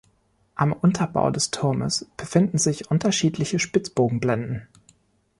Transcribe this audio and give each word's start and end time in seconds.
Am 0.55 0.73
Unterbau 0.73 1.29
des 1.29 1.51
Turmes 1.51 2.07
befinden 2.17 2.57
sich 2.57 2.89
unterschiedliche 2.89 3.59
Spitzbogenblenden. 3.59 4.67